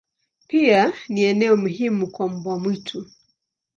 Pia 0.47 0.93
ni 1.09 1.23
eneo 1.23 1.57
muhimu 1.57 2.07
kwa 2.11 2.29
mbwa 2.29 2.59
mwitu. 2.59 3.05